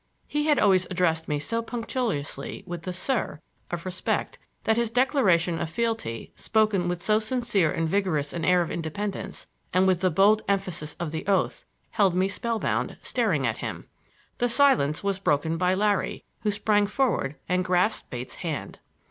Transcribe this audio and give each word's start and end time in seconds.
He 0.27 0.47
had 0.47 0.57
always 0.57 0.87
addressed 0.89 1.27
me 1.27 1.37
so 1.37 1.61
punctiliously 1.61 2.63
with 2.65 2.81
the 2.81 2.91
"sir" 2.91 3.39
of 3.69 3.85
respect 3.85 4.39
that 4.63 4.75
his 4.75 4.89
declaration 4.89 5.59
of 5.59 5.69
fealty, 5.69 6.33
spoken 6.35 6.87
with 6.87 7.03
so 7.03 7.19
sincere 7.19 7.71
and 7.71 7.87
vigorous 7.87 8.33
an 8.33 8.43
air 8.43 8.63
of 8.63 8.71
independence, 8.71 9.45
and 9.71 9.85
with 9.85 10.01
the 10.01 10.09
bold 10.09 10.41
emphasis 10.47 10.95
of 10.95 11.11
the 11.11 11.27
oath, 11.27 11.65
held 11.91 12.15
me 12.15 12.27
spellbound, 12.27 12.97
staring 13.03 13.45
at 13.45 13.59
him. 13.59 13.85
The 14.39 14.49
silence 14.49 15.03
was 15.03 15.19
broken 15.19 15.55
by 15.57 15.75
Larry, 15.75 16.23
who 16.39 16.49
sprang 16.49 16.87
forward 16.87 17.35
and 17.47 17.63
grasped 17.63 18.09
Bates' 18.09 18.37
hand. 18.41 18.79